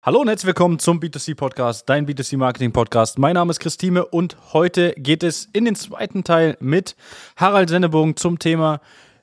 [0.00, 3.18] Hallo und herzlich willkommen zum B2C Podcast, dein B2C Marketing Podcast.
[3.18, 6.94] Mein Name ist Christine und heute geht es in den zweiten Teil mit
[7.36, 8.80] Harald Sennebogen zum Thema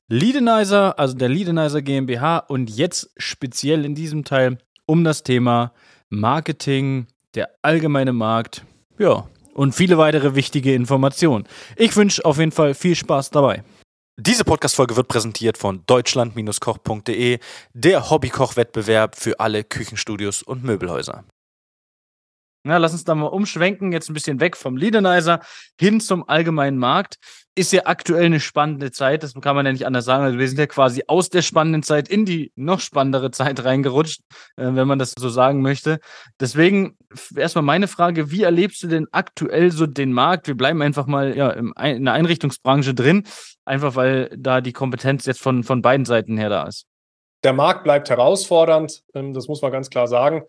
[0.10, 5.72] Leadenizer, also der Leadenizer GmbH und jetzt speziell in diesem Teil um das Thema
[6.10, 8.66] Marketing, der allgemeine Markt,
[9.00, 11.46] ja, und viele weitere wichtige Informationen.
[11.78, 13.64] Ich wünsche auf jeden Fall viel Spaß dabei.
[14.18, 17.40] Diese Podcast-Folge wird präsentiert von deutschland-koch.de,
[17.74, 21.26] der Hobbykoch-Wettbewerb für alle Küchenstudios und Möbelhäuser.
[22.68, 25.40] Na, lass uns da mal umschwenken, jetzt ein bisschen weg vom Leadenizer
[25.80, 27.18] hin zum allgemeinen Markt.
[27.54, 30.24] Ist ja aktuell eine spannende Zeit, das kann man ja nicht anders sagen.
[30.24, 34.22] Also wir sind ja quasi aus der spannenden Zeit in die noch spannendere Zeit reingerutscht,
[34.58, 36.00] äh, wenn man das so sagen möchte.
[36.40, 36.98] Deswegen
[37.36, 40.48] erstmal meine Frage, wie erlebst du denn aktuell so den Markt?
[40.48, 43.28] Wir bleiben einfach mal ja, in der Einrichtungsbranche drin,
[43.64, 46.88] einfach weil da die Kompetenz jetzt von, von beiden Seiten her da ist.
[47.44, 50.46] Der Markt bleibt herausfordernd, ähm, das muss man ganz klar sagen.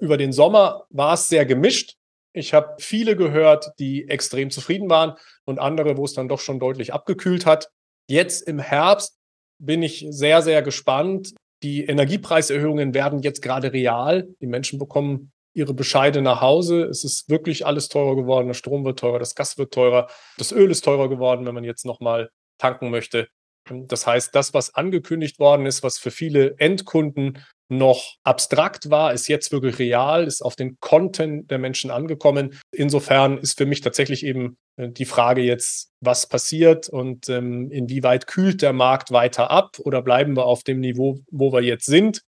[0.00, 1.96] Über den Sommer war es sehr gemischt.
[2.32, 6.58] Ich habe viele gehört, die extrem zufrieden waren und andere, wo es dann doch schon
[6.58, 7.70] deutlich abgekühlt hat.
[8.08, 9.16] Jetzt im Herbst
[9.58, 11.34] bin ich sehr, sehr gespannt.
[11.62, 14.28] Die Energiepreiserhöhungen werden jetzt gerade real.
[14.40, 16.82] Die Menschen bekommen ihre Bescheide nach Hause.
[16.84, 18.48] Es ist wirklich alles teurer geworden.
[18.48, 21.64] Der Strom wird teurer, das Gas wird teurer, das Öl ist teurer geworden, wenn man
[21.64, 23.28] jetzt nochmal tanken möchte.
[23.66, 27.38] Das heißt, das, was angekündigt worden ist, was für viele Endkunden
[27.78, 32.58] noch abstrakt war, ist jetzt wirklich real, ist auf den Content der Menschen angekommen.
[32.72, 38.26] Insofern ist für mich tatsächlich eben äh, die Frage jetzt, was passiert und ähm, inwieweit
[38.26, 42.22] kühlt der Markt weiter ab oder bleiben wir auf dem Niveau, wo wir jetzt sind.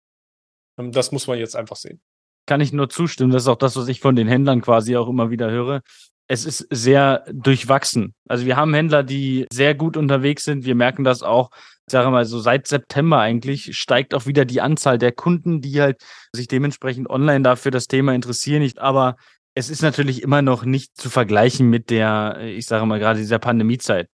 [0.78, 2.00] Ähm, das muss man jetzt einfach sehen.
[2.46, 3.32] Kann ich nur zustimmen.
[3.32, 5.82] Das ist auch das, was ich von den Händlern quasi auch immer wieder höre
[6.28, 8.14] es ist sehr durchwachsen.
[8.28, 10.64] Also wir haben Händler, die sehr gut unterwegs sind.
[10.64, 11.50] Wir merken das auch,
[11.88, 16.02] sage mal so seit September eigentlich steigt auch wieder die Anzahl der Kunden, die halt
[16.32, 18.62] sich dementsprechend online dafür das Thema interessieren.
[18.62, 19.16] Nicht, aber
[19.54, 23.38] es ist natürlich immer noch nicht zu vergleichen mit der, ich sage mal gerade dieser
[23.38, 24.08] Pandemiezeit.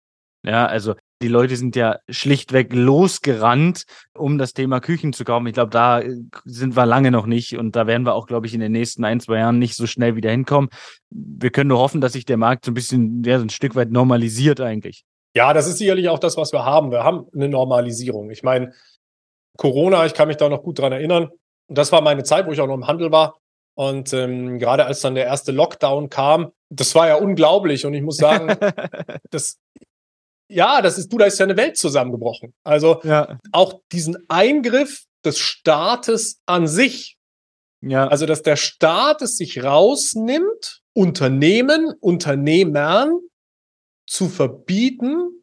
[0.44, 3.84] Ja, also die Leute sind ja schlichtweg losgerannt,
[4.14, 5.46] um das Thema Küchen zu kaufen.
[5.46, 6.16] Ich glaube, da äh,
[6.46, 9.06] sind wir lange noch nicht und da werden wir auch, glaube ich, in den nächsten
[9.06, 10.70] ein, zwei Jahren nicht so schnell wieder hinkommen.
[11.12, 13.76] Wir können nur hoffen, dass sich der Markt so ein bisschen, ja, so ein Stück
[13.76, 15.04] weit normalisiert eigentlich.
[15.36, 16.92] Ja, das ist sicherlich auch das, was wir haben.
[16.92, 18.32] Wir haben eine Normalisierung.
[18.32, 18.74] Ich meine,
[19.58, 21.30] Corona, ich kann mich da noch gut dran erinnern.
[21.68, 23.38] Das war meine Zeit, wo ich auch noch im Handel war.
[23.76, 27.86] Und ähm, gerade als dann der erste Lockdown kam, das war ja unglaublich.
[27.86, 28.58] Und ich muss sagen,
[29.30, 29.58] das,
[30.50, 32.54] ja, das ist, du, da ist ja eine Welt zusammengebrochen.
[32.64, 33.40] Also ja.
[33.54, 37.18] auch diesen Eingriff des Staates an sich.
[37.82, 38.08] Ja.
[38.08, 43.20] Also, dass der Staat es sich rausnimmt, Unternehmen, Unternehmern
[44.12, 45.42] zu verbieten,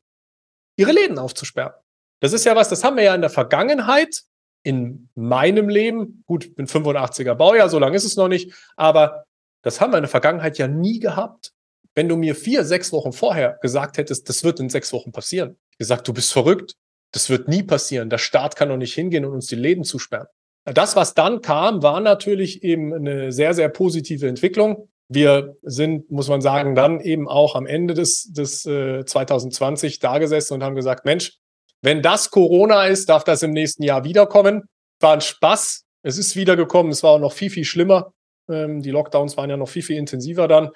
[0.77, 1.73] ihre Läden aufzusperren.
[2.21, 4.25] Das ist ja was, das haben wir ja in der Vergangenheit
[4.63, 9.25] in meinem Leben, gut, ich bin 85er Baujahr, so lange ist es noch nicht, aber
[9.63, 11.53] das haben wir in der Vergangenheit ja nie gehabt.
[11.95, 15.57] Wenn du mir vier, sechs Wochen vorher gesagt hättest, das wird in sechs Wochen passieren,
[15.79, 16.75] gesagt, du bist verrückt,
[17.13, 18.11] das wird nie passieren.
[18.11, 20.27] Der Staat kann doch nicht hingehen und uns die Läden zusperren.
[20.65, 24.91] Das, was dann kam, war natürlich eben eine sehr, sehr positive Entwicklung.
[25.09, 30.19] Wir sind, muss man sagen, dann eben auch am Ende des, des äh, 2020 da
[30.19, 31.39] gesessen und haben gesagt, Mensch,
[31.81, 34.65] wenn das Corona ist, darf das im nächsten Jahr wiederkommen.
[35.01, 35.85] War ein Spaß.
[36.03, 36.93] Es ist wiedergekommen.
[36.93, 38.13] Es war auch noch viel, viel schlimmer.
[38.51, 40.71] Ähm, die Lockdowns waren ja noch viel, viel intensiver dann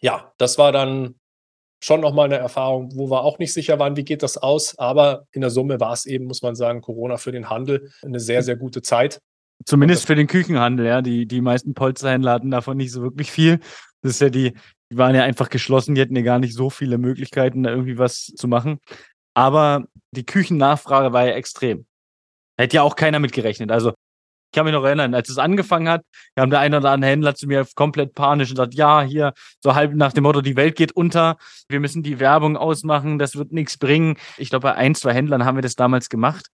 [0.00, 1.14] ja, das war dann
[1.80, 4.78] schon nochmal eine Erfahrung, wo wir auch nicht sicher waren, wie geht das aus.
[4.78, 8.20] Aber in der Summe war es eben, muss man sagen, Corona für den Handel eine
[8.20, 9.20] sehr, sehr gute Zeit.
[9.64, 11.02] Zumindest für den Küchenhandel, ja.
[11.02, 13.60] Die, die meisten Polsterhändler hatten davon nicht so wirklich viel.
[14.02, 14.54] Das ist ja die,
[14.90, 17.98] die waren ja einfach geschlossen, die hatten ja gar nicht so viele Möglichkeiten, da irgendwie
[17.98, 18.78] was zu machen.
[19.34, 21.86] Aber die Küchennachfrage war ja extrem.
[22.58, 23.70] Hätte ja auch keiner mitgerechnet.
[23.70, 26.02] Also ich kann mich noch erinnern, als es angefangen hat,
[26.38, 29.74] haben der eine oder andere Händler zu mir komplett panisch und sagt, ja, hier, so
[29.74, 31.36] halb nach dem Motto, die Welt geht unter,
[31.68, 34.16] wir müssen die Werbung ausmachen, das wird nichts bringen.
[34.38, 36.46] Ich glaube, bei ein, zwei Händlern haben wir das damals gemacht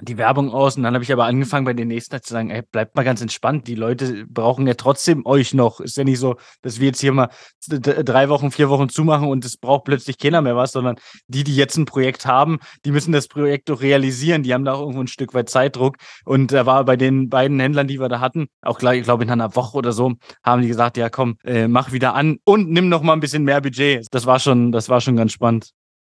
[0.00, 2.62] die Werbung aus und dann habe ich aber angefangen bei den nächsten zu sagen, ey,
[2.62, 5.80] bleibt mal ganz entspannt, die Leute brauchen ja trotzdem euch noch.
[5.80, 7.30] Ist ja nicht so, dass wir jetzt hier mal
[7.68, 10.96] drei Wochen, vier Wochen zumachen und es braucht plötzlich keiner mehr was, sondern
[11.26, 14.74] die, die jetzt ein Projekt haben, die müssen das Projekt doch realisieren, die haben da
[14.74, 18.08] auch irgendwo ein Stück weit Zeitdruck und da war bei den beiden Händlern, die wir
[18.08, 21.10] da hatten, auch gleich, ich glaube in einer Woche oder so, haben die gesagt, ja
[21.10, 24.06] komm, äh, mach wieder an und nimm noch mal ein bisschen mehr Budget.
[24.10, 25.72] Das war schon, das war schon ganz spannend.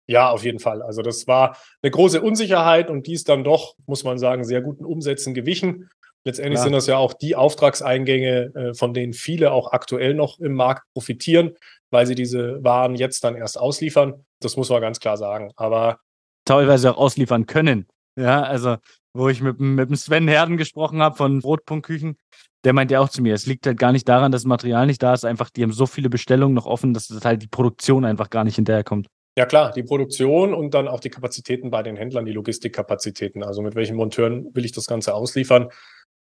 [0.08, 0.82] Ja, auf jeden Fall.
[0.82, 4.62] Also das war eine große Unsicherheit und die ist dann doch, muss man sagen, sehr
[4.62, 5.90] guten Umsätzen gewichen.
[6.24, 6.64] Letztendlich ja.
[6.64, 10.84] sind das ja auch die Auftragseingänge, äh, von denen viele auch aktuell noch im Markt
[10.94, 11.56] profitieren,
[11.90, 14.26] weil sie diese Waren jetzt dann erst ausliefern.
[14.40, 15.52] Das muss man ganz klar sagen.
[15.56, 16.00] Aber
[16.46, 17.88] teilweise auch ausliefern können.
[18.16, 18.78] Ja, also,
[19.14, 22.18] wo ich mit, mit dem Sven Herden gesprochen habe von Brotpunktküchen,
[22.64, 24.86] der meint ja auch zu mir, es liegt halt gar nicht daran, dass das Material
[24.86, 27.48] nicht da ist, einfach, die haben so viele Bestellungen noch offen, dass das halt die
[27.48, 29.08] Produktion einfach gar nicht hinterherkommt.
[29.38, 33.44] Ja klar, die Produktion und dann auch die Kapazitäten bei den Händlern, die Logistikkapazitäten.
[33.44, 35.70] Also mit welchen Monteuren will ich das Ganze ausliefern?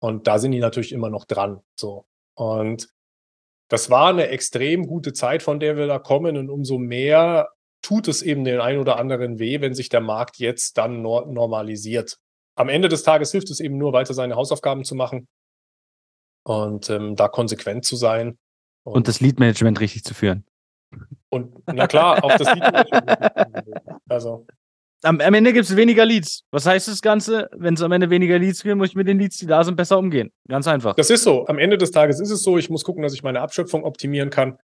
[0.00, 1.60] Und da sind die natürlich immer noch dran.
[1.76, 2.06] So.
[2.34, 2.88] Und
[3.68, 6.36] das war eine extrem gute Zeit, von der wir da kommen.
[6.36, 7.48] Und umso mehr
[7.82, 12.18] tut es eben den einen oder anderen weh, wenn sich der Markt jetzt dann normalisiert.
[12.56, 15.28] Am Ende des Tages hilft es eben nur, weiter seine Hausaufgaben zu machen
[16.42, 18.38] und ähm, da konsequent zu sein.
[18.82, 20.44] Und, und das Lead-Management richtig zu führen.
[21.30, 23.10] Und na klar, auch das Lead-Management.
[24.08, 24.46] also.
[25.02, 26.44] Am, am Ende gibt es weniger Leads.
[26.50, 27.48] Was heißt das Ganze?
[27.52, 29.76] Wenn es am Ende weniger Leads gibt, muss ich mit den Leads, die da sind,
[29.76, 30.32] besser umgehen.
[30.48, 30.94] Ganz einfach.
[30.94, 31.46] Das ist so.
[31.46, 32.58] Am Ende des Tages ist es so.
[32.58, 34.58] Ich muss gucken, dass ich meine Abschöpfung optimieren kann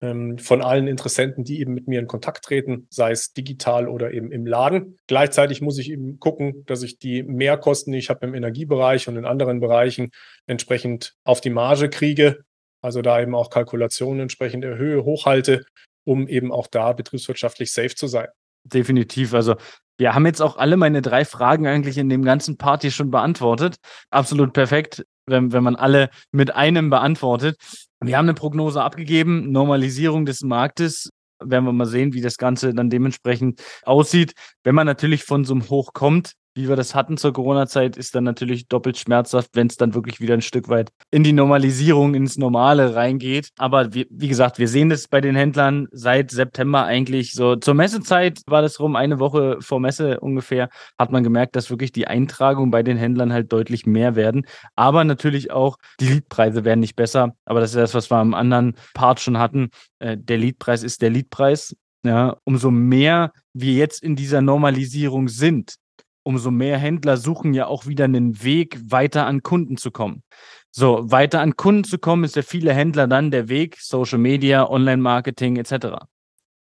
[0.00, 4.12] ähm, von allen Interessenten, die eben mit mir in Kontakt treten, sei es digital oder
[4.12, 4.98] eben im Laden.
[5.06, 9.16] Gleichzeitig muss ich eben gucken, dass ich die Mehrkosten, die ich habe im Energiebereich und
[9.16, 10.10] in anderen Bereichen,
[10.46, 12.44] entsprechend auf die Marge kriege.
[12.82, 15.64] Also da eben auch Kalkulationen entsprechend erhöhe, hochhalte,
[16.06, 18.28] um eben auch da betriebswirtschaftlich safe zu sein.
[18.64, 19.34] Definitiv.
[19.34, 19.56] Also
[19.98, 23.76] wir haben jetzt auch alle meine drei Fragen eigentlich in dem ganzen Party schon beantwortet.
[24.10, 27.56] Absolut perfekt, wenn, wenn man alle mit einem beantwortet.
[28.00, 31.10] Wir haben eine Prognose abgegeben, Normalisierung des Marktes.
[31.42, 34.32] Werden wir mal sehen, wie das Ganze dann dementsprechend aussieht.
[34.64, 38.14] Wenn man natürlich von so einem Hoch kommt, wie wir das hatten zur Corona-Zeit, ist
[38.14, 42.14] dann natürlich doppelt schmerzhaft, wenn es dann wirklich wieder ein Stück weit in die Normalisierung,
[42.14, 43.50] ins Normale reingeht.
[43.58, 47.56] Aber wie, wie gesagt, wir sehen das bei den Händlern seit September eigentlich so.
[47.56, 51.92] Zur Messezeit war das rum, eine Woche vor Messe ungefähr, hat man gemerkt, dass wirklich
[51.92, 54.46] die Eintragungen bei den Händlern halt deutlich mehr werden.
[54.74, 57.36] Aber natürlich auch die Leadpreise werden nicht besser.
[57.44, 59.68] Aber das ist das, was wir am anderen Part schon hatten.
[59.98, 61.76] Äh, der Leadpreis ist der Leadpreis.
[62.04, 65.74] Ja, umso mehr wir jetzt in dieser Normalisierung sind,
[66.26, 70.24] umso mehr Händler suchen ja auch wieder einen Weg, weiter an Kunden zu kommen.
[70.72, 74.68] So, weiter an Kunden zu kommen, ist ja viele Händler dann der Weg, Social Media,
[74.68, 76.04] Online-Marketing etc.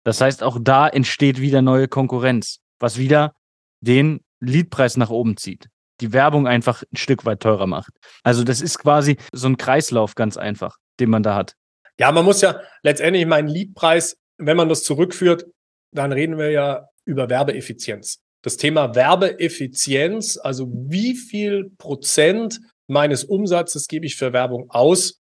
[0.05, 3.33] Das heißt, auch da entsteht wieder neue Konkurrenz, was wieder
[3.81, 5.67] den Leadpreis nach oben zieht.
[5.99, 7.91] Die Werbung einfach ein Stück weit teurer macht.
[8.23, 11.55] Also das ist quasi so ein Kreislauf ganz einfach, den man da hat.
[11.99, 15.45] Ja, man muss ja letztendlich meinen Leadpreis, wenn man das zurückführt,
[15.91, 23.87] dann reden wir ja über Werbeeffizienz das Thema Werbeeffizienz, also wie viel Prozent meines Umsatzes
[23.87, 25.21] gebe ich für Werbung aus,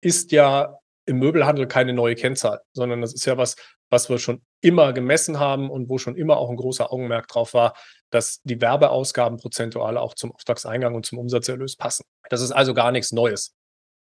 [0.00, 3.56] ist ja im Möbelhandel keine neue Kennzahl, sondern das ist ja was,
[3.90, 7.52] was wir schon immer gemessen haben und wo schon immer auch ein großer Augenmerk drauf
[7.54, 7.74] war,
[8.10, 12.04] dass die Werbeausgaben prozentual auch zum Auftragseingang und zum Umsatzerlös passen.
[12.30, 13.54] Das ist also gar nichts Neues.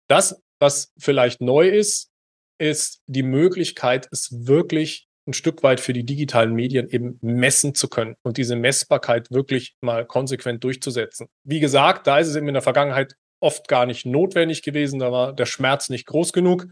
[0.08, 2.10] Das, was vielleicht neu ist,
[2.58, 7.88] ist die Möglichkeit, es wirklich ein Stück weit für die digitalen Medien eben messen zu
[7.88, 11.28] können und diese Messbarkeit wirklich mal konsequent durchzusetzen.
[11.44, 15.12] Wie gesagt, da ist es eben in der Vergangenheit oft gar nicht notwendig gewesen, da
[15.12, 16.66] war der Schmerz nicht groß genug,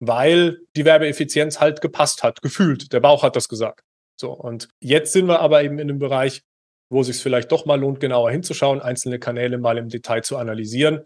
[0.00, 2.92] weil die Werbeeffizienz halt gepasst hat, gefühlt.
[2.92, 3.82] Der Bauch hat das gesagt.
[4.18, 6.42] So, und jetzt sind wir aber eben in einem Bereich,
[6.90, 10.36] wo es sich vielleicht doch mal lohnt, genauer hinzuschauen, einzelne Kanäle mal im Detail zu
[10.36, 11.04] analysieren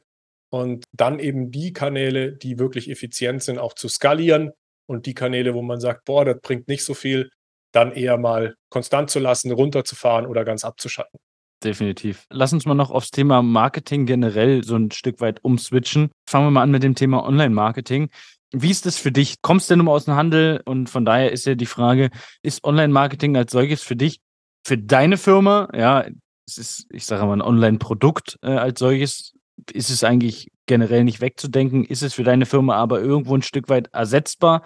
[0.51, 4.53] und dann eben die Kanäle, die wirklich effizient sind, auch zu skalieren
[4.87, 7.31] und die Kanäle, wo man sagt, boah, das bringt nicht so viel,
[7.73, 11.19] dann eher mal konstant zu lassen, runterzufahren oder ganz abzuschalten.
[11.63, 12.25] Definitiv.
[12.31, 16.11] Lass uns mal noch aufs Thema Marketing generell so ein Stück weit umswitchen.
[16.29, 18.11] Fangen wir mal an mit dem Thema Online-Marketing.
[18.53, 19.37] Wie ist das für dich?
[19.43, 20.63] Kommst du denn aus dem Handel?
[20.65, 22.11] Und von daher ist ja die Frage,
[22.43, 24.21] ist Online-Marketing als solches für dich,
[24.67, 26.07] für deine Firma, ja,
[26.47, 29.33] es ist, ich sage mal, ein Online-Produkt äh, als solches,
[29.73, 33.69] ist es eigentlich generell nicht wegzudenken, ist es für deine Firma aber irgendwo ein Stück
[33.69, 34.63] weit ersetzbar?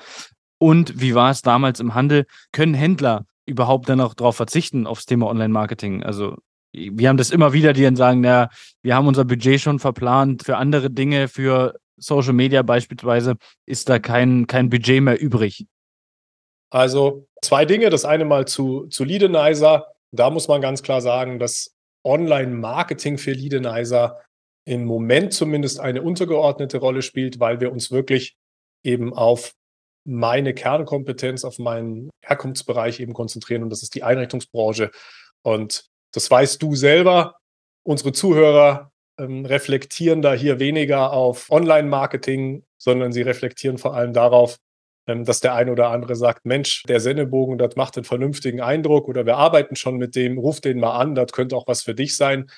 [0.58, 2.26] Und wie war es damals im Handel?
[2.52, 6.02] Können Händler überhaupt dann auch darauf verzichten, aufs Thema Online-Marketing?
[6.02, 6.36] Also
[6.72, 8.48] wir haben das immer wieder, die dann sagen, na,
[8.82, 13.98] wir haben unser Budget schon verplant für andere Dinge, für Social Media beispielsweise, ist da
[13.98, 15.66] kein, kein Budget mehr übrig.
[16.70, 17.90] Also zwei Dinge.
[17.90, 19.86] Das eine mal zu, zu Leadenizer.
[20.12, 24.18] Da muss man ganz klar sagen, dass Online-Marketing für Leadenizer
[24.64, 28.36] im Moment zumindest eine untergeordnete Rolle spielt, weil wir uns wirklich
[28.82, 29.52] eben auf
[30.04, 34.90] meine Kernkompetenz, auf meinen Herkunftsbereich eben konzentrieren und das ist die Einrichtungsbranche.
[35.42, 37.36] Und das weißt du selber.
[37.82, 44.58] Unsere Zuhörer ähm, reflektieren da hier weniger auf Online-Marketing, sondern sie reflektieren vor allem darauf,
[45.06, 49.08] ähm, dass der eine oder andere sagt, Mensch, der Sennebogen, das macht einen vernünftigen Eindruck
[49.08, 51.94] oder wir arbeiten schon mit dem, ruf den mal an, das könnte auch was für
[51.94, 52.50] dich sein.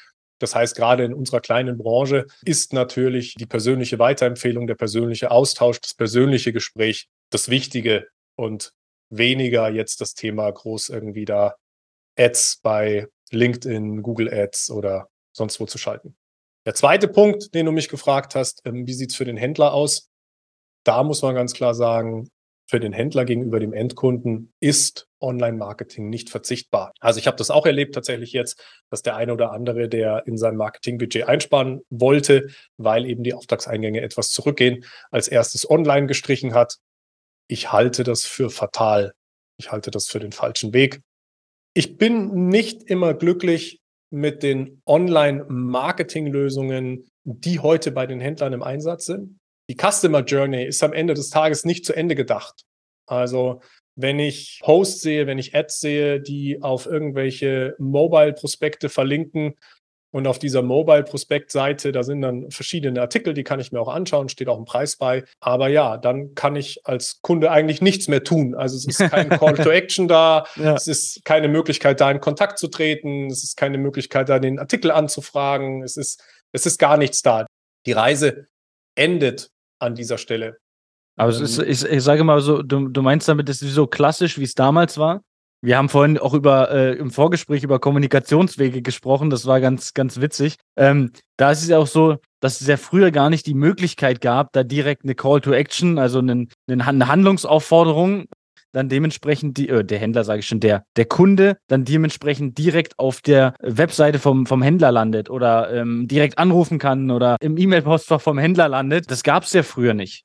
[0.43, 5.81] Das heißt, gerade in unserer kleinen Branche ist natürlich die persönliche Weiterempfehlung, der persönliche Austausch,
[5.81, 8.73] das persönliche Gespräch das Wichtige und
[9.09, 11.55] weniger jetzt das Thema groß irgendwie da
[12.19, 16.17] Ads bei LinkedIn, Google Ads oder sonst wo zu schalten.
[16.67, 20.11] Der zweite Punkt, den du mich gefragt hast, ähm, wie sieht's für den Händler aus?
[20.85, 22.29] Da muss man ganz klar sagen,
[22.67, 26.93] für den Händler gegenüber dem Endkunden ist Online-Marketing nicht verzichtbar.
[27.01, 30.37] Also ich habe das auch erlebt tatsächlich jetzt, dass der eine oder andere, der in
[30.37, 36.77] sein Marketingbudget einsparen wollte, weil eben die Auftragseingänge etwas zurückgehen, als erstes online gestrichen hat.
[37.49, 39.13] Ich halte das für fatal.
[39.59, 41.03] Ich halte das für den falschen Weg.
[41.75, 49.07] Ich bin nicht immer glücklich mit den Online-Marketing-Lösungen, die heute bei den Händlern im Einsatz
[49.07, 49.39] sind
[49.73, 52.65] die Customer Journey ist am Ende des Tages nicht zu Ende gedacht.
[53.07, 53.63] Also
[53.95, 59.55] wenn ich Posts sehe, wenn ich Ads sehe, die auf irgendwelche Mobile-Prospekte verlinken
[60.11, 64.29] und auf dieser Mobile-Prospekt-Seite, da sind dann verschiedene Artikel, die kann ich mir auch anschauen,
[64.29, 65.25] steht auch ein Preis bei.
[65.41, 68.55] Aber ja, dann kann ich als Kunde eigentlich nichts mehr tun.
[68.55, 70.75] Also es ist kein Call to Action da, ja.
[70.75, 74.59] es ist keine Möglichkeit, da in Kontakt zu treten, es ist keine Möglichkeit, da den
[74.59, 77.47] Artikel anzufragen, es ist, es ist gar nichts da.
[77.87, 78.49] Die Reise
[78.95, 79.51] endet
[79.83, 80.59] an dieser Stelle.
[81.17, 83.75] Aber es ist, ähm, ich, ich sage mal so, du, du meinst damit, es ist
[83.75, 85.23] so klassisch, wie es damals war?
[85.65, 89.31] Wir haben vorhin auch über äh, im Vorgespräch über Kommunikationswege gesprochen.
[89.31, 90.57] Das war ganz, ganz witzig.
[90.77, 94.21] Ähm, da ist es ja auch so, dass es ja früher gar nicht die Möglichkeit
[94.21, 98.27] gab, da direkt eine Call to Action, also eine, eine Handlungsaufforderung
[98.73, 102.99] dann dementsprechend die, äh, der Händler sage ich schon, der, der Kunde dann dementsprechend direkt
[102.99, 108.21] auf der Webseite vom, vom Händler landet oder ähm, direkt anrufen kann oder im E-Mail-Postfach
[108.21, 109.11] vom Händler landet.
[109.11, 110.25] Das gab es ja früher nicht.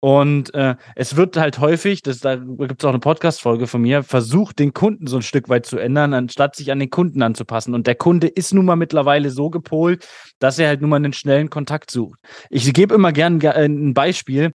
[0.00, 4.02] Und äh, es wird halt häufig, das, da gibt es auch eine Podcast-Folge von mir,
[4.02, 7.74] versucht, den Kunden so ein Stück weit zu ändern, anstatt sich an den Kunden anzupassen.
[7.74, 10.06] Und der Kunde ist nun mal mittlerweile so gepolt,
[10.38, 12.20] dass er halt nun mal einen schnellen Kontakt sucht.
[12.50, 14.52] Ich gebe immer gern äh, ein Beispiel.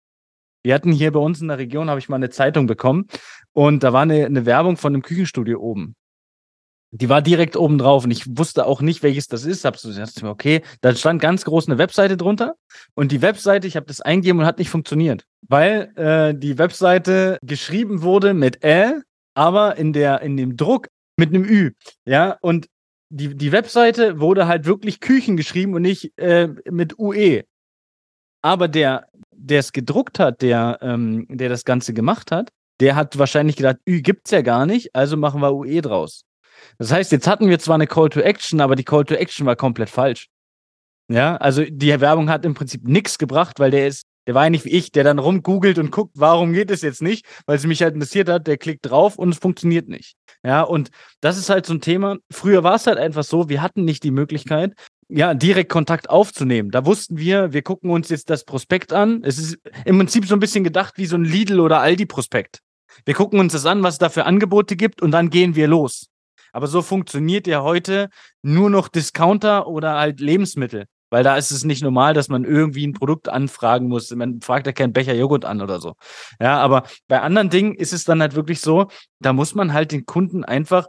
[0.66, 3.06] Wir hatten hier bei uns in der Region, habe ich mal eine Zeitung bekommen
[3.52, 5.94] und da war eine, eine Werbung von einem Küchenstudio oben.
[6.90, 9.64] Die war direkt oben drauf und ich wusste auch nicht, welches das ist.
[9.64, 12.56] Hab so gesagt, okay, da stand ganz groß eine Webseite drunter
[12.94, 17.38] und die Webseite, ich habe das eingegeben und hat nicht funktioniert, weil äh, die Webseite
[17.42, 19.02] geschrieben wurde mit Ä,
[19.34, 21.74] aber in der in dem Druck mit einem Ü,
[22.06, 22.66] ja und
[23.08, 27.44] die, die Webseite wurde halt wirklich Küchen geschrieben und nicht äh, mit UE.
[28.42, 29.08] Aber der,
[29.46, 32.50] der es gedruckt hat, der, ähm, der das Ganze gemacht hat,
[32.80, 36.24] der hat wahrscheinlich gedacht, Ü gibt's ja gar nicht, also machen wir UE draus.
[36.78, 39.46] Das heißt, jetzt hatten wir zwar eine Call to Action, aber die Call to Action
[39.46, 40.28] war komplett falsch.
[41.08, 44.50] Ja, also die Werbung hat im Prinzip nichts gebracht, weil der ist, der war ja
[44.50, 47.66] nicht wie ich, der dann rumgoogelt und guckt, warum geht es jetzt nicht, weil es
[47.66, 50.16] mich halt interessiert hat, der klickt drauf und es funktioniert nicht.
[50.42, 52.16] Ja, und das ist halt so ein Thema.
[52.30, 54.74] Früher war es halt einfach so, wir hatten nicht die Möglichkeit,
[55.08, 56.70] ja, direkt Kontakt aufzunehmen.
[56.70, 59.22] Da wussten wir, wir gucken uns jetzt das Prospekt an.
[59.24, 62.60] Es ist im Prinzip so ein bisschen gedacht wie so ein Lidl oder Aldi-Prospekt.
[63.04, 65.68] Wir gucken uns das an, was es da für Angebote gibt und dann gehen wir
[65.68, 66.08] los.
[66.52, 68.08] Aber so funktioniert ja heute
[68.42, 70.86] nur noch Discounter oder halt Lebensmittel.
[71.10, 74.10] Weil da ist es nicht normal, dass man irgendwie ein Produkt anfragen muss.
[74.10, 75.94] Man fragt ja keinen Becher Joghurt an oder so.
[76.40, 78.88] Ja, aber bei anderen Dingen ist es dann halt wirklich so,
[79.20, 80.88] da muss man halt den Kunden einfach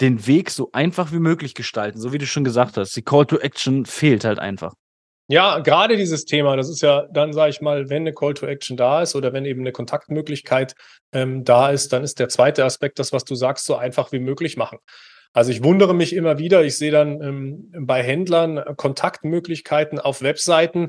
[0.00, 2.96] den Weg so einfach wie möglich gestalten, so wie du schon gesagt hast.
[2.96, 4.74] Die Call to Action fehlt halt einfach.
[5.28, 8.46] Ja, gerade dieses Thema, das ist ja dann, sage ich mal, wenn eine Call to
[8.46, 10.74] Action da ist oder wenn eben eine Kontaktmöglichkeit
[11.12, 14.18] ähm, da ist, dann ist der zweite Aspekt, das, was du sagst, so einfach wie
[14.18, 14.78] möglich machen.
[15.32, 20.88] Also ich wundere mich immer wieder, ich sehe dann ähm, bei Händlern Kontaktmöglichkeiten auf Webseiten.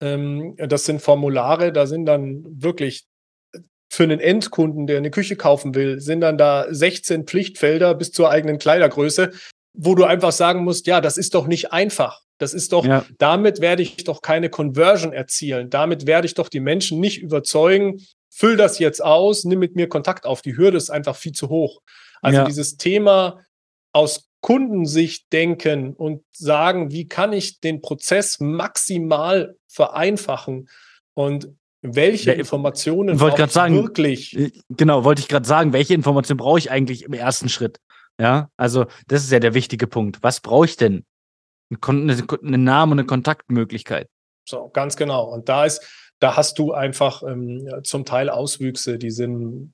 [0.00, 3.08] Ähm, das sind Formulare, da sind dann wirklich
[3.90, 8.30] für einen Endkunden, der eine Küche kaufen will, sind dann da 16 Pflichtfelder bis zur
[8.30, 9.32] eigenen Kleidergröße,
[9.74, 12.22] wo du einfach sagen musst, ja, das ist doch nicht einfach.
[12.38, 13.04] Das ist doch, ja.
[13.18, 15.68] damit werde ich doch keine Conversion erzielen.
[15.68, 19.88] Damit werde ich doch die Menschen nicht überzeugen, füll das jetzt aus, nimm mit mir
[19.88, 20.40] Kontakt auf.
[20.40, 21.82] Die Hürde ist einfach viel zu hoch.
[22.22, 22.44] Also ja.
[22.44, 23.44] dieses Thema
[23.92, 30.68] aus Kundensicht denken und sagen, wie kann ich den Prozess maximal vereinfachen
[31.14, 31.48] und
[31.82, 34.36] welche Informationen wollte ich sagen, wirklich?
[34.36, 37.80] Äh, genau, wollte ich gerade sagen, welche Informationen brauche ich eigentlich im ersten Schritt?
[38.20, 40.22] Ja, also das ist ja der wichtige Punkt.
[40.22, 41.04] Was brauche ich denn?
[41.86, 44.08] Einen Namen und eine Kontaktmöglichkeit.
[44.46, 45.24] So, ganz genau.
[45.32, 49.72] Und da ist, da hast du einfach ähm, zum Teil Auswüchse, die sind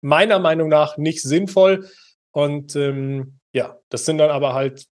[0.00, 1.88] meiner Meinung nach nicht sinnvoll.
[2.30, 4.86] Und ähm, ja, das sind dann aber halt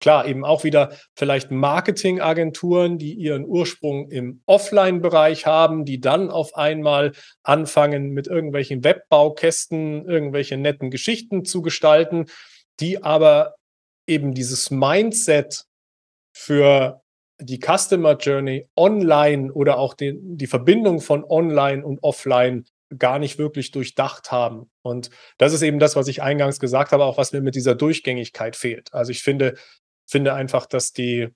[0.00, 6.54] Klar, eben auch wieder vielleicht Marketingagenturen, die ihren Ursprung im Offline-Bereich haben, die dann auf
[6.54, 7.12] einmal
[7.42, 12.26] anfangen, mit irgendwelchen Webbaukästen irgendwelche netten Geschichten zu gestalten,
[12.78, 13.56] die aber
[14.06, 15.64] eben dieses Mindset
[16.32, 17.02] für
[17.40, 22.64] die Customer Journey online oder auch die, die Verbindung von online und offline
[22.96, 24.70] gar nicht wirklich durchdacht haben.
[24.82, 27.74] Und das ist eben das, was ich eingangs gesagt habe, auch was mir mit dieser
[27.74, 28.92] Durchgängigkeit fehlt.
[28.94, 29.54] Also ich finde,
[30.08, 31.28] finde einfach, dass die,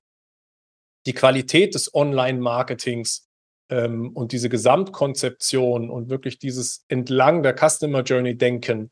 [1.06, 3.28] die Qualität des Online-Marketings
[3.70, 8.90] ähm, und diese Gesamtkonzeption und wirklich dieses entlang der Customer Journey denken,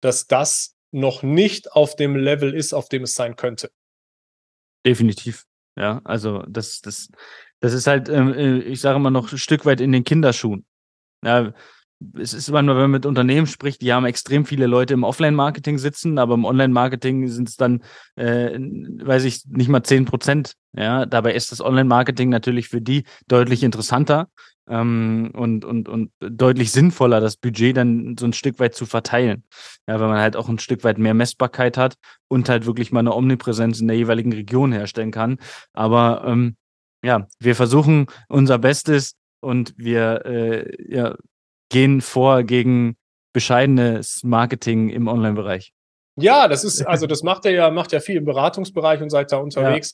[0.00, 3.70] dass das noch nicht auf dem Level ist, auf dem es sein könnte.
[4.84, 5.46] Definitiv.
[5.76, 7.10] Ja, also das, das,
[7.60, 10.66] das ist halt, ähm, äh, ich sage immer noch ein Stück weit in den Kinderschuhen.
[11.24, 11.54] Ja,
[12.18, 15.78] es ist immer wenn man mit Unternehmen spricht, die haben extrem viele Leute im Offline-Marketing
[15.78, 17.82] sitzen, aber im Online-Marketing sind es dann,
[18.16, 20.54] äh, weiß ich, nicht mal zehn Prozent.
[20.72, 24.28] Ja, dabei ist das Online-Marketing natürlich für die deutlich interessanter
[24.68, 29.44] ähm, und, und, und deutlich sinnvoller, das Budget dann so ein Stück weit zu verteilen.
[29.86, 31.96] Ja, weil man halt auch ein Stück weit mehr Messbarkeit hat
[32.28, 35.38] und halt wirklich mal eine Omnipräsenz in der jeweiligen Region herstellen kann.
[35.72, 36.56] Aber ähm,
[37.02, 41.16] ja, wir versuchen unser Bestes und wir äh, ja,
[41.70, 42.96] gehen vor gegen
[43.32, 45.72] bescheidenes Marketing im Online-Bereich.
[46.16, 49.32] Ja, das ist, also das macht er ja, macht ja viel im Beratungsbereich und seid
[49.32, 49.92] da unterwegs.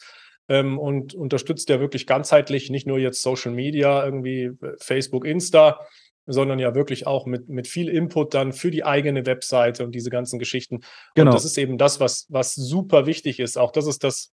[0.48, 0.58] Ja.
[0.58, 5.80] Ähm, und unterstützt ja wirklich ganzheitlich, nicht nur jetzt Social Media, irgendwie äh, Facebook, Insta,
[6.26, 10.10] sondern ja wirklich auch mit, mit viel Input dann für die eigene Webseite und diese
[10.10, 10.80] ganzen Geschichten.
[11.14, 11.30] Genau.
[11.30, 13.58] Und das ist eben das, was, was super wichtig ist.
[13.58, 14.32] Auch das ist das,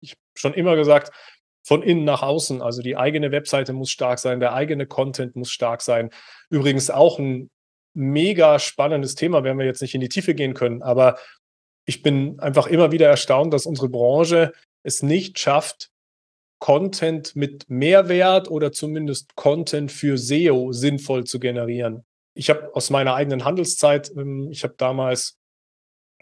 [0.00, 1.12] ich schon immer gesagt,
[1.62, 2.62] von innen nach außen.
[2.62, 6.10] Also die eigene Webseite muss stark sein, der eigene Content muss stark sein.
[6.50, 7.50] Übrigens auch ein
[7.94, 10.82] mega spannendes Thema, wenn wir jetzt nicht in die Tiefe gehen können.
[10.82, 11.18] Aber
[11.84, 15.90] ich bin einfach immer wieder erstaunt, dass unsere Branche es nicht schafft,
[16.60, 22.04] Content mit Mehrwert oder zumindest Content für SEO sinnvoll zu generieren.
[22.34, 25.38] Ich habe aus meiner eigenen Handelszeit, ähm, ich habe damals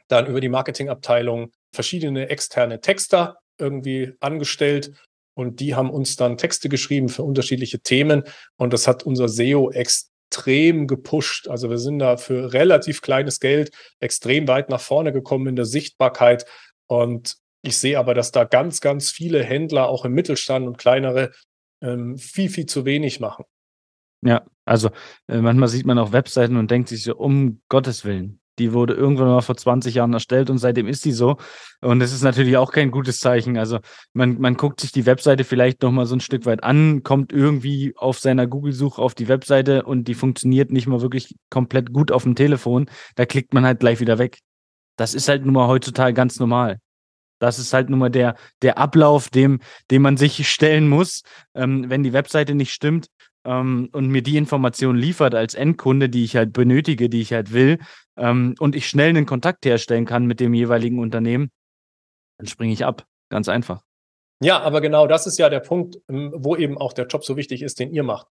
[0.08, 4.92] dann über die Marketingabteilung verschiedene externe Texter irgendwie angestellt
[5.36, 8.22] und die haben uns dann Texte geschrieben für unterschiedliche Themen.
[8.56, 11.46] Und das hat unser SEO extrem gepusht.
[11.46, 15.66] Also wir sind da für relativ kleines Geld extrem weit nach vorne gekommen in der
[15.66, 16.46] Sichtbarkeit.
[16.86, 21.32] Und ich sehe aber, dass da ganz, ganz viele Händler, auch im Mittelstand und kleinere,
[21.82, 23.44] ähm, viel, viel zu wenig machen.
[24.24, 24.88] Ja, also
[25.28, 28.94] äh, manchmal sieht man auch Webseiten und denkt sich so, um Gottes Willen, die wurde
[28.94, 31.36] irgendwann mal vor 20 Jahren erstellt und seitdem ist die so.
[31.80, 33.58] Und das ist natürlich auch kein gutes Zeichen.
[33.58, 33.78] Also
[34.12, 37.94] man, man guckt sich die Webseite vielleicht nochmal so ein Stück weit an, kommt irgendwie
[37.96, 42.22] auf seiner Google-Suche auf die Webseite und die funktioniert nicht mal wirklich komplett gut auf
[42.22, 42.88] dem Telefon.
[43.14, 44.38] Da klickt man halt gleich wieder weg.
[44.96, 46.78] Das ist halt nun mal heutzutage ganz normal.
[47.38, 51.22] Das ist halt nun mal der, der Ablauf, dem, dem man sich stellen muss,
[51.54, 53.08] ähm, wenn die Webseite nicht stimmt
[53.46, 57.52] ähm, und mir die Information liefert als Endkunde, die ich halt benötige, die ich halt
[57.52, 57.78] will,
[58.18, 61.50] ähm, und ich schnell einen Kontakt herstellen kann mit dem jeweiligen Unternehmen,
[62.38, 63.06] dann springe ich ab.
[63.30, 63.82] Ganz einfach.
[64.42, 67.36] Ja, aber genau das ist ja der Punkt, ähm, wo eben auch der Job so
[67.36, 68.26] wichtig ist, den ihr macht.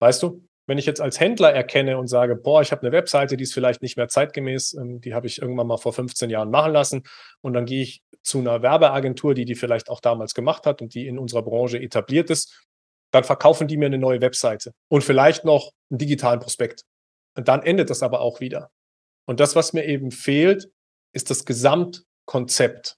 [0.00, 3.38] Weißt du, wenn ich jetzt als Händler erkenne und sage, boah, ich habe eine Webseite,
[3.38, 6.50] die ist vielleicht nicht mehr zeitgemäß, ähm, die habe ich irgendwann mal vor 15 Jahren
[6.50, 7.04] machen lassen
[7.40, 10.94] und dann gehe ich zu einer Werbeagentur, die die vielleicht auch damals gemacht hat und
[10.94, 12.68] die in unserer Branche etabliert ist
[13.12, 16.84] dann verkaufen die mir eine neue Webseite und vielleicht noch einen digitalen Prospekt.
[17.36, 18.70] Und dann endet das aber auch wieder.
[19.26, 20.70] Und das, was mir eben fehlt,
[21.12, 22.96] ist das Gesamtkonzept.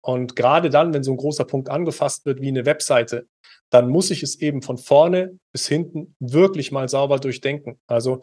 [0.00, 3.26] Und gerade dann, wenn so ein großer Punkt angefasst wird wie eine Webseite,
[3.70, 7.80] dann muss ich es eben von vorne bis hinten wirklich mal sauber durchdenken.
[7.86, 8.22] Also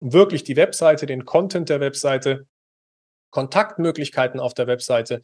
[0.00, 2.46] wirklich die Webseite, den Content der Webseite,
[3.30, 5.20] Kontaktmöglichkeiten auf der Webseite,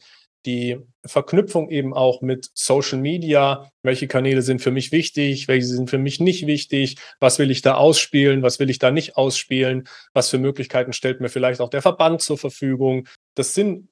[0.47, 3.69] die Verknüpfung eben auch mit Social Media.
[3.83, 5.47] Welche Kanäle sind für mich wichtig?
[5.47, 6.97] Welche sind für mich nicht wichtig?
[7.19, 8.41] Was will ich da ausspielen?
[8.41, 9.87] Was will ich da nicht ausspielen?
[10.13, 13.07] Was für Möglichkeiten stellt mir vielleicht auch der Verband zur Verfügung?
[13.35, 13.89] Das sind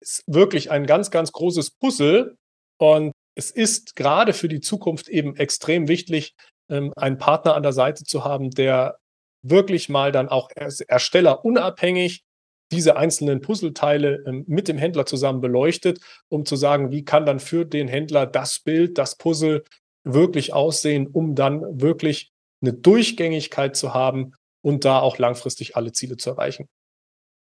[0.00, 2.36] ist wirklich ein ganz, ganz großes Puzzle.
[2.78, 6.34] Und es ist gerade für die Zukunft eben extrem wichtig,
[6.70, 8.98] ähm, einen Partner an der Seite zu haben, der
[9.42, 12.24] wirklich mal dann auch Ersteller unabhängig
[12.72, 17.40] diese einzelnen Puzzleteile ähm, mit dem Händler zusammen beleuchtet, um zu sagen, wie kann dann
[17.40, 19.64] für den Händler das Bild, das Puzzle
[20.04, 26.16] wirklich aussehen, um dann wirklich eine Durchgängigkeit zu haben und da auch langfristig alle Ziele
[26.16, 26.68] zu erreichen.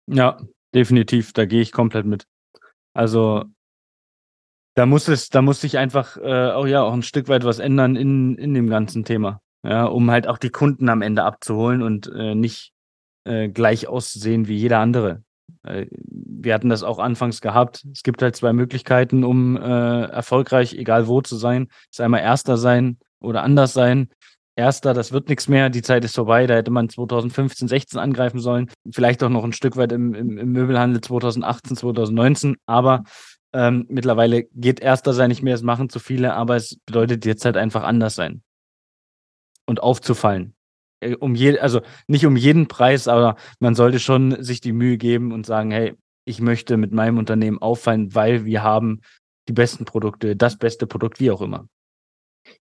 [0.07, 0.41] Ja,
[0.75, 2.25] definitiv, da gehe ich komplett mit.
[2.95, 3.45] Also
[4.75, 7.59] da muss es, da muss sich einfach äh, auch ja auch ein Stück weit was
[7.59, 9.41] ändern in, in dem ganzen Thema.
[9.63, 12.73] Ja, um halt auch die Kunden am Ende abzuholen und äh, nicht
[13.25, 15.23] äh, gleich aussehen wie jeder andere.
[15.63, 17.87] Äh, wir hatten das auch anfangs gehabt.
[17.93, 21.67] Es gibt halt zwei Möglichkeiten, um äh, erfolgreich, egal wo zu sein.
[21.69, 24.09] Das ist einmal Erster sein oder anders sein.
[24.57, 28.41] Erster, das wird nichts mehr, die Zeit ist vorbei, da hätte man 2015, 16 angreifen
[28.41, 33.05] sollen, vielleicht auch noch ein Stück weit im, im, im Möbelhandel 2018, 2019, aber
[33.55, 37.45] ähm, mittlerweile geht Erster sein nicht mehr, es machen zu viele, aber es bedeutet jetzt
[37.45, 38.43] halt einfach anders sein
[39.67, 40.55] und aufzufallen.
[41.01, 44.99] Äh, um je, also nicht um jeden Preis, aber man sollte schon sich die Mühe
[44.99, 49.01] geben und sagen, hey, ich möchte mit meinem Unternehmen auffallen, weil wir haben
[49.49, 51.67] die besten Produkte, das beste Produkt, wie auch immer.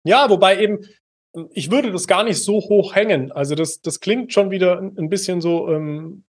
[0.05, 0.81] Ja, wobei eben,
[1.51, 3.33] ich würde das gar nicht so hoch hängen.
[3.33, 6.25] Also das, das klingt schon wieder ein bisschen so, ähm,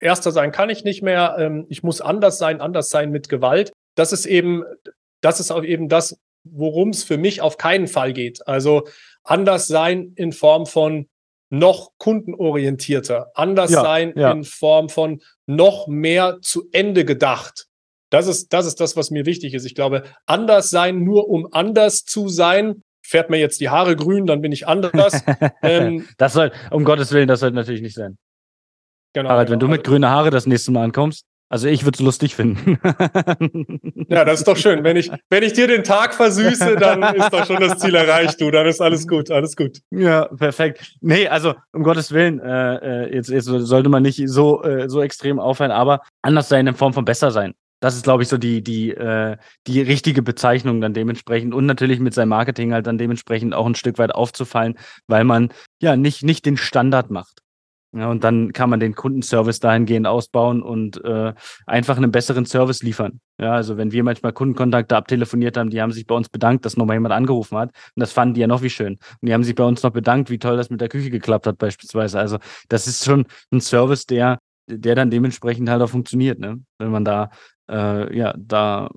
[0.00, 3.72] erster sein kann ich nicht mehr, ähm, ich muss anders sein, anders sein mit Gewalt.
[3.94, 4.64] Das ist eben,
[5.20, 8.46] das ist auch eben das, worum es für mich auf keinen Fall geht.
[8.48, 8.88] Also
[9.22, 11.06] anders sein in Form von
[11.50, 14.30] noch kundenorientierter, anders ja, sein ja.
[14.32, 17.66] in Form von noch mehr zu Ende gedacht.
[18.10, 19.64] Das ist, das ist das, was mir wichtig ist.
[19.64, 24.26] Ich glaube, anders sein, nur um anders zu sein, fährt mir jetzt die Haare grün,
[24.26, 25.22] dann bin ich anders.
[25.62, 28.16] ähm, das soll, um Gottes Willen, das soll natürlich nicht sein.
[29.12, 29.28] Genau.
[29.30, 29.54] Harald, genau.
[29.54, 32.78] wenn du mit grünen Haare das nächste Mal ankommst, also ich würde es lustig finden.
[34.08, 34.84] ja, das ist doch schön.
[34.84, 38.40] Wenn ich, wenn ich dir den Tag versüße, dann ist doch schon das Ziel erreicht,
[38.40, 38.52] du.
[38.52, 39.78] Dann ist alles gut, alles gut.
[39.90, 40.94] Ja, perfekt.
[41.00, 45.02] Nee, also um Gottes Willen, äh, äh jetzt, jetzt sollte man nicht so, äh, so
[45.02, 47.54] extrem auffallen, aber anders sein in Form von besser sein.
[47.80, 49.36] Das ist, glaube ich, so die, die, äh,
[49.66, 53.74] die richtige Bezeichnung dann dementsprechend und natürlich mit seinem Marketing halt dann dementsprechend auch ein
[53.74, 57.40] Stück weit aufzufallen, weil man ja nicht, nicht den Standard macht.
[57.92, 61.34] Ja, und dann kann man den Kundenservice dahingehend ausbauen und äh,
[61.66, 63.20] einfach einen besseren Service liefern.
[63.36, 66.76] Ja, also wenn wir manchmal Kundenkontakte abtelefoniert haben, die haben sich bei uns bedankt, dass
[66.76, 67.70] nochmal jemand angerufen hat.
[67.96, 68.94] Und das fanden die ja noch wie schön.
[69.20, 71.48] Und die haben sich bei uns noch bedankt, wie toll das mit der Küche geklappt
[71.48, 72.20] hat, beispielsweise.
[72.20, 76.62] Also das ist schon ein Service, der, der dann dementsprechend halt auch funktioniert, ne?
[76.78, 77.30] Wenn man da,
[77.68, 78.88] äh, ja, da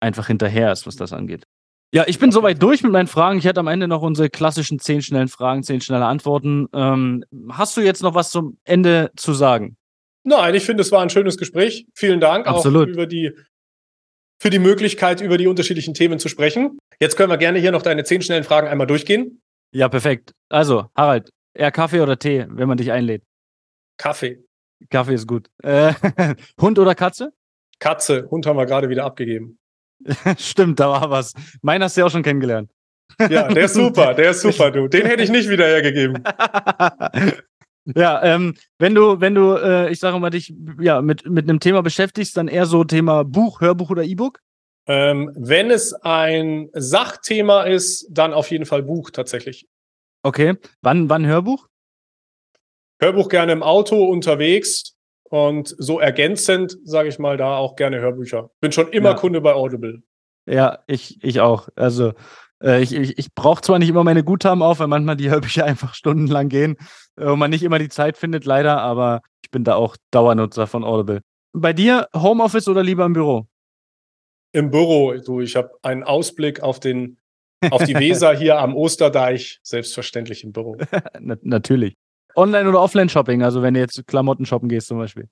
[0.00, 1.44] einfach hinterher ist, was das angeht.
[1.92, 3.38] Ja, ich bin soweit durch mit meinen Fragen.
[3.38, 6.68] Ich hätte am Ende noch unsere klassischen zehn schnellen Fragen, zehn schnelle Antworten.
[6.72, 9.76] Ähm, hast du jetzt noch was zum Ende zu sagen?
[10.22, 11.86] Nein, ich finde, es war ein schönes Gespräch.
[11.94, 12.88] Vielen Dank Absolut.
[12.88, 13.32] auch über die,
[14.40, 16.78] für die Möglichkeit, über die unterschiedlichen Themen zu sprechen.
[17.00, 19.42] Jetzt können wir gerne hier noch deine zehn schnellen Fragen einmal durchgehen.
[19.72, 20.32] Ja, perfekt.
[20.48, 23.24] Also, Harald, eher Kaffee oder Tee, wenn man dich einlädt?
[23.96, 24.44] Kaffee.
[24.90, 25.48] Kaffee ist gut.
[25.62, 25.94] Äh,
[26.60, 27.32] Hund oder Katze?
[27.78, 28.28] Katze.
[28.30, 29.59] Hund haben wir gerade wieder abgegeben.
[30.38, 31.34] Stimmt, da war was.
[31.62, 32.70] Meinen hast du ja auch schon kennengelernt.
[33.28, 34.88] Ja, der ist super, der ist super, du.
[34.88, 36.22] Den hätte ich nicht wieder hergegeben.
[37.94, 41.60] ja, ähm, wenn du, wenn du, äh, ich sage mal, dich ja, mit, mit einem
[41.60, 44.40] Thema beschäftigst, dann eher so Thema Buch, Hörbuch oder E-Book?
[44.86, 49.68] Ähm, wenn es ein Sachthema ist, dann auf jeden Fall Buch tatsächlich.
[50.22, 50.56] Okay.
[50.82, 51.68] Wann, wann Hörbuch?
[53.00, 54.96] Hörbuch gerne im Auto unterwegs.
[55.30, 58.50] Und so ergänzend, sage ich mal, da auch gerne Hörbücher.
[58.60, 59.14] Bin schon immer ja.
[59.14, 60.02] Kunde bei Audible.
[60.46, 61.68] Ja, ich, ich auch.
[61.76, 62.14] Also
[62.62, 65.64] äh, ich, ich, ich brauche zwar nicht immer meine Guthaben auf, weil manchmal die Hörbücher
[65.66, 66.76] einfach stundenlang gehen
[67.16, 70.66] äh, und man nicht immer die Zeit findet, leider, aber ich bin da auch Dauernutzer
[70.66, 71.20] von Audible.
[71.52, 73.46] Bei dir Homeoffice oder lieber im Büro?
[74.52, 77.18] Im Büro, du, ich habe einen Ausblick auf den
[77.70, 80.76] auf die Weser hier am Osterdeich, selbstverständlich im Büro.
[81.20, 81.96] Na, natürlich.
[82.36, 83.42] Online- oder Offline-Shopping?
[83.42, 85.28] Also wenn du jetzt Klamotten shoppen gehst zum Beispiel.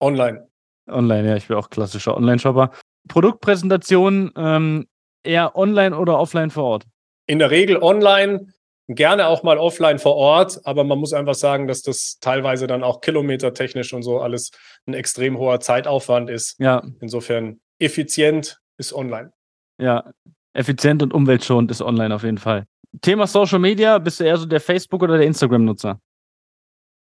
[0.00, 0.46] Online.
[0.88, 2.70] Online, ja, ich bin auch klassischer Online-Shopper.
[3.08, 4.86] Produktpräsentation ähm,
[5.22, 6.84] eher online oder offline vor Ort?
[7.26, 8.52] In der Regel online,
[8.88, 12.82] gerne auch mal offline vor Ort, aber man muss einfach sagen, dass das teilweise dann
[12.82, 14.50] auch kilometertechnisch und so alles
[14.86, 16.58] ein extrem hoher Zeitaufwand ist.
[16.60, 16.82] Ja.
[17.00, 19.32] Insofern effizient ist online.
[19.80, 20.12] Ja,
[20.52, 22.66] effizient und umweltschonend ist online auf jeden Fall.
[23.00, 26.00] Thema Social Media, bist du eher so der Facebook- oder der Instagram-Nutzer?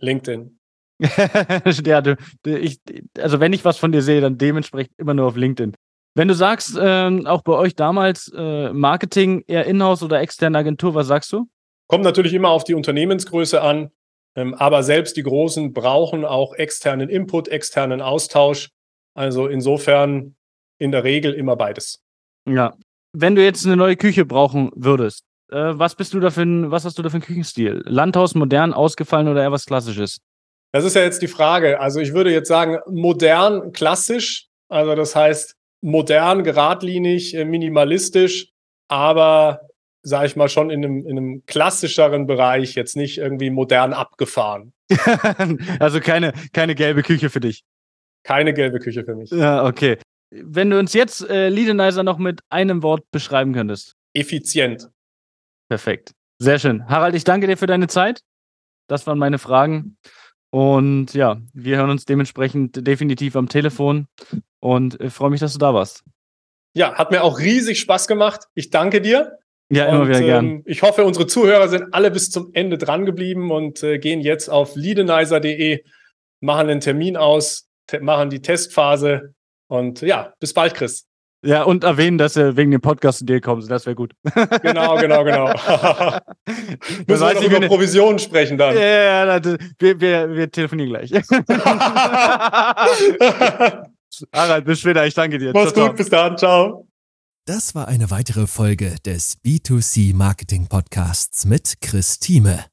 [0.04, 0.60] LinkedIn.
[1.86, 2.80] ja, du, ich,
[3.18, 5.76] also wenn ich was von dir sehe, dann dementsprechend immer nur auf LinkedIn.
[6.16, 10.94] Wenn du sagst, ähm, auch bei euch damals äh, Marketing eher Inhouse oder externe Agentur,
[10.94, 11.48] was sagst du?
[11.88, 13.90] Kommt natürlich immer auf die Unternehmensgröße an,
[14.36, 18.70] ähm, aber selbst die Großen brauchen auch externen Input, externen Austausch.
[19.16, 20.36] Also insofern
[20.80, 22.02] in der Regel immer beides.
[22.48, 22.76] Ja.
[23.16, 26.86] Wenn du jetzt eine neue Küche brauchen würdest, was bist du da für ein, was
[26.86, 27.84] hast du da für einen Küchenstil?
[27.86, 30.20] Landhaus, modern, ausgefallen oder eher was Klassisches?
[30.72, 31.80] Das ist ja jetzt die Frage.
[31.80, 34.48] Also ich würde jetzt sagen, modern, klassisch.
[34.70, 38.50] Also das heißt, modern, geradlinig, äh, minimalistisch,
[38.88, 39.62] aber
[40.02, 44.74] sage ich mal, schon in einem, in einem klassischeren Bereich, jetzt nicht irgendwie modern abgefahren.
[45.80, 47.64] also keine, keine gelbe Küche für dich.
[48.24, 49.30] Keine gelbe Küche für mich.
[49.32, 49.98] Ja, okay.
[50.32, 53.96] Wenn du uns jetzt äh, Liedenizer noch mit einem Wort beschreiben könntest.
[54.14, 54.90] Effizient.
[55.70, 56.14] Perfekt.
[56.40, 56.88] Sehr schön.
[56.88, 58.22] Harald, ich danke dir für deine Zeit.
[58.88, 59.98] Das waren meine Fragen.
[60.50, 64.08] Und ja, wir hören uns dementsprechend definitiv am Telefon
[64.60, 66.04] und ich freue mich, dass du da warst.
[66.76, 68.42] Ja, hat mir auch riesig Spaß gemacht.
[68.54, 69.40] Ich danke dir.
[69.70, 70.46] Ja, immer und, wieder gern.
[70.46, 74.22] Ähm, ich hoffe, unsere Zuhörer sind alle bis zum Ende dran geblieben und äh, gehen
[74.22, 75.84] jetzt auf leadenizer.de,
[76.42, 77.68] machen einen Termin aus,
[78.02, 79.34] machen die Testphase
[79.68, 81.08] und ja, bis bald, Chris.
[81.46, 83.68] Ja, und erwähnen, dass sie wegen dem Podcast zu dir kommen.
[83.68, 84.14] Das wäre gut.
[84.62, 85.48] Genau, genau, genau.
[87.08, 87.60] Müssen wir noch über.
[87.68, 88.76] Provisionen sprechen dann.
[88.76, 91.12] Ja, ja, ja, das- wir, wir, wir telefonieren gleich.
[94.34, 95.06] Harald, bis später.
[95.06, 95.52] Ich danke dir.
[95.54, 96.88] Mach's Ciao, gut, bis dann, ciao.
[97.46, 102.73] Das war eine weitere Folge des B2C Marketing Podcasts mit Chris Thieme.